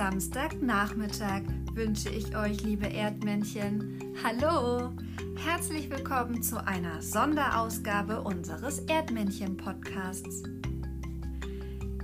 [0.00, 1.42] Samstagnachmittag
[1.74, 3.98] wünsche ich euch, liebe Erdmännchen.
[4.24, 4.92] Hallo!
[5.44, 10.44] Herzlich willkommen zu einer Sonderausgabe unseres Erdmännchen-Podcasts.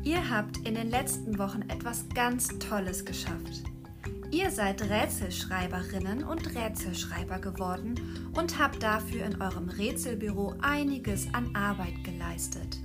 [0.04, 3.62] Ihr habt in den letzten Wochen etwas ganz Tolles geschafft.
[4.31, 7.94] Ihr seid Rätselschreiberinnen und Rätselschreiber geworden
[8.35, 12.79] und habt dafür in eurem Rätselbüro einiges an Arbeit geleistet.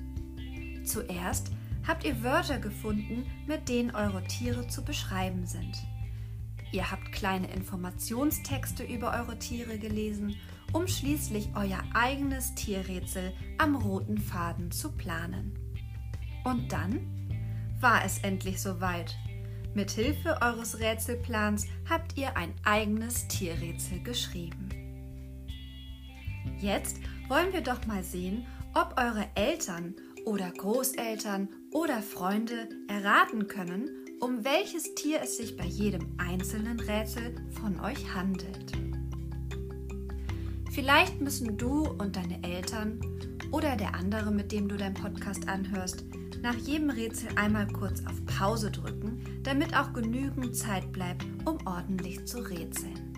[0.86, 1.52] Zuerst
[1.88, 5.78] habt ihr Wörter gefunden, mit denen eure Tiere zu beschreiben sind.
[6.72, 10.36] Ihr habt kleine Informationstexte über eure Tiere gelesen,
[10.72, 15.54] um schließlich euer eigenes Tierrätsel am roten Faden zu planen.
[16.46, 17.02] Und dann
[17.82, 19.18] war es endlich soweit.
[19.74, 24.70] Mit Hilfe eures Rätselplans habt ihr ein eigenes Tierrätsel geschrieben.
[26.60, 29.96] Jetzt wollen wir doch mal sehen, ob eure Eltern
[30.26, 37.36] oder Großeltern oder Freunde erraten können, um welches Tier es sich bei jedem einzelnen Rätsel
[37.52, 38.72] von euch handelt.
[40.72, 43.00] Vielleicht müssen du und deine Eltern
[43.52, 46.06] oder der andere, mit dem du deinen Podcast anhörst,
[46.42, 52.26] nach jedem Rätsel einmal kurz auf Pause drücken, damit auch genügend Zeit bleibt, um ordentlich
[52.26, 53.12] zu rätseln.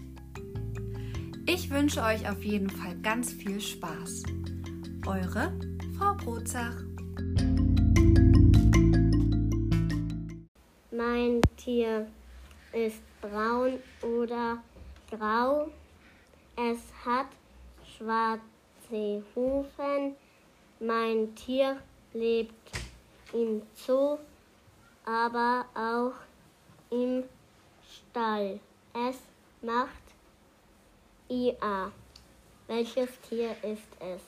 [1.46, 4.24] Ich wünsche euch auf jeden Fall ganz viel Spaß.
[5.06, 5.54] Eure
[5.98, 6.76] Frau Brozach.
[11.06, 12.08] Mein Tier
[12.72, 14.64] ist braun oder
[15.12, 15.70] grau.
[16.56, 17.28] Es hat
[17.98, 20.16] schwarze Hufen.
[20.80, 21.82] Mein Tier
[22.14, 22.72] lebt
[23.34, 24.18] im Zoo,
[25.04, 26.14] aber auch
[26.90, 27.26] im
[27.86, 28.62] Stall.
[28.94, 29.18] Es
[29.62, 30.06] macht
[31.28, 31.92] IA.
[32.68, 34.22] Welches Tier ist es?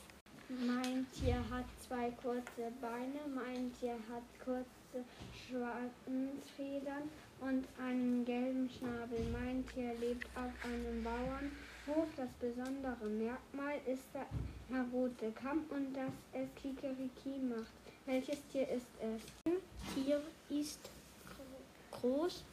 [0.50, 5.06] Mein Tier hat zwei kurze Beine, mein Tier hat kurze
[5.48, 7.10] Schwanzfedern
[7.42, 9.20] und einen gelben Schnabel.
[9.32, 12.08] Mein Tier lebt auf einem Bauernhof.
[12.16, 14.26] Das besondere Merkmal ist der
[14.92, 17.72] rote Kamm und dass es Kikeriki macht.
[18.06, 19.22] Welches Tier ist es?
[19.46, 19.58] Ein
[19.94, 20.80] Tier ist
[21.92, 22.44] groß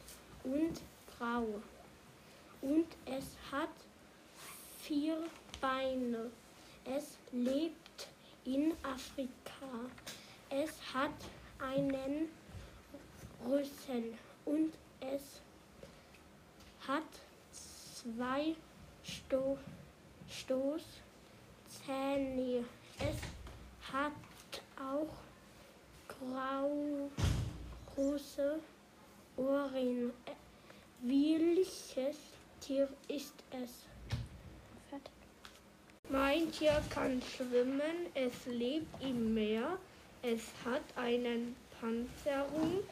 [0.43, 0.81] und
[1.17, 1.47] grau
[2.61, 3.69] und es hat
[4.79, 5.17] vier
[5.61, 6.29] Beine.
[6.85, 7.82] Es lebt
[8.45, 9.89] in Afrika.
[10.49, 11.11] Es hat
[11.59, 12.29] einen
[13.45, 14.13] Rüssel
[14.45, 15.41] und es
[16.87, 17.03] hat
[17.91, 18.55] zwei
[19.03, 19.57] Sto
[20.29, 20.83] Stoßzähne.
[22.99, 23.17] Es
[23.91, 24.11] hat
[24.79, 25.13] auch
[26.07, 27.09] grau
[27.95, 28.59] große
[29.37, 30.11] Ohren.
[31.01, 32.17] Welches
[32.59, 33.85] Tier ist es?
[36.09, 39.77] Mein Tier kann schwimmen, es lebt im Meer,
[40.21, 42.83] es hat einen Panzerung,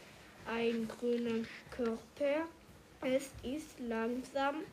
[0.47, 2.47] einen grünen Körper,
[3.01, 4.63] es ist langsam.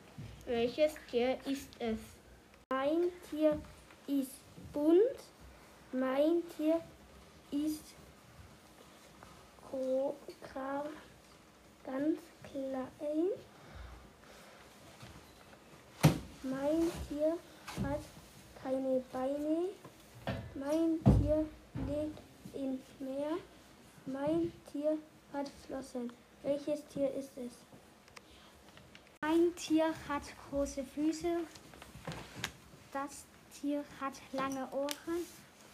[0.45, 1.99] Welches Tier ist es?
[2.69, 3.61] Mein Tier
[4.07, 4.41] ist
[4.73, 5.19] bunt.
[5.91, 6.81] Mein Tier
[7.51, 7.93] ist
[11.83, 13.29] ganz klein.
[16.43, 17.37] Mein Tier
[17.83, 18.18] hat
[18.63, 19.69] keine Beine.
[20.55, 21.45] Mein Tier
[21.87, 22.21] lebt
[22.53, 23.37] im Meer.
[24.05, 24.97] Mein Tier
[25.33, 26.11] hat Flossen.
[26.43, 27.53] Welches Tier ist es?
[29.21, 31.37] Mein Tier hat große Füße.
[32.91, 35.25] Das Tier hat lange Ohren.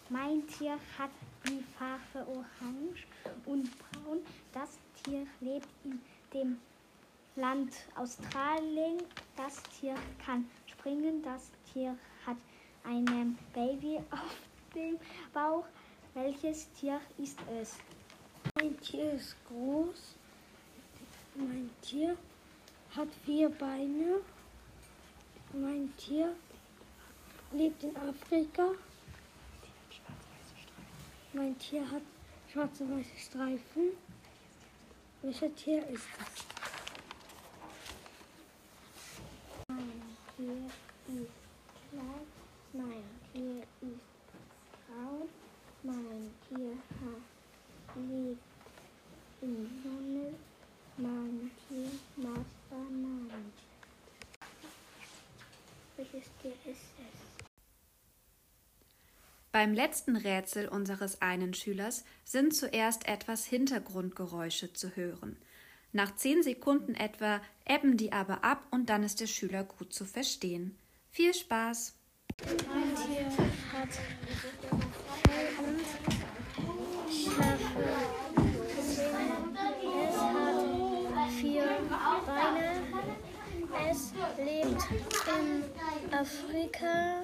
[0.09, 1.11] Mein Tier hat
[1.47, 3.05] die Farbe orange
[3.45, 4.19] und braun.
[4.53, 6.01] Das Tier lebt in
[6.33, 6.59] dem
[7.35, 9.01] Land Australien.
[9.35, 11.21] Das Tier kann springen.
[11.23, 12.37] Das Tier hat
[12.87, 14.37] ein Baby auf
[14.73, 14.99] dem
[15.33, 15.65] Bauch.
[16.13, 17.77] Welches Tier ist es?
[18.55, 20.15] Mein Tier ist groß.
[21.35, 22.17] Mein Tier
[22.95, 24.21] hat vier Beine.
[25.53, 26.35] Mein Tier
[27.51, 28.71] lebt in Afrika.
[31.33, 32.03] Mein Tier hat
[32.51, 33.91] schwarze weiße Streifen.
[35.21, 36.45] Welches Tier ist das?
[39.67, 40.01] Mein
[40.37, 41.31] Tier ist
[41.89, 42.34] klein.
[42.77, 44.01] Mein Tier ist
[44.85, 45.29] braun.
[45.83, 46.73] Mein Tier
[47.95, 48.41] lebt
[49.41, 50.33] in Sonne.
[50.97, 53.53] Mein Tier mag Bananen.
[55.95, 57.45] Welches Tier ist es?
[59.53, 65.37] Beim letzten Rätsel unseres einen Schülers sind zuerst etwas Hintergrundgeräusche zu hören.
[65.93, 70.03] Nach zehn Sekunden etwa ebben die aber ab und dann ist der Schüler gut zu
[70.03, 70.77] verstehen.
[71.09, 71.95] Viel Spaß!
[72.45, 73.25] Mein Tier
[73.73, 73.89] hat
[81.39, 81.65] vier
[82.25, 82.81] Beine.
[83.89, 84.83] Es lebt
[85.37, 85.63] in
[86.13, 87.23] Afrika.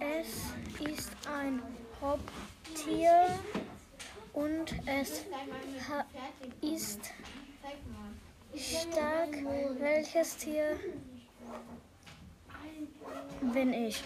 [0.00, 1.62] Es ist ein
[2.00, 3.38] Haupttier
[4.32, 5.26] und es
[6.62, 7.00] ist
[8.54, 9.32] stark.
[9.78, 10.78] Welches Tier
[13.40, 14.02] bin ich?